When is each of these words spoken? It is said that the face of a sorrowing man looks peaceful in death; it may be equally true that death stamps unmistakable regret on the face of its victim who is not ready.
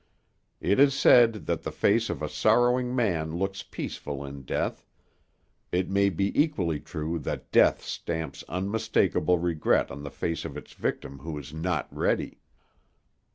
It 0.61 0.79
is 0.79 0.95
said 0.95 1.45
that 1.45 1.61
the 1.61 1.71
face 1.71 2.09
of 2.09 2.23
a 2.23 2.27
sorrowing 2.27 2.95
man 2.95 3.35
looks 3.37 3.61
peaceful 3.61 4.25
in 4.25 4.41
death; 4.41 4.83
it 5.71 5.91
may 5.91 6.09
be 6.09 6.35
equally 6.41 6.79
true 6.79 7.19
that 7.19 7.51
death 7.51 7.83
stamps 7.83 8.43
unmistakable 8.49 9.37
regret 9.37 9.91
on 9.91 10.01
the 10.01 10.09
face 10.09 10.43
of 10.43 10.57
its 10.57 10.73
victim 10.73 11.19
who 11.19 11.37
is 11.37 11.53
not 11.53 11.87
ready. 11.95 12.39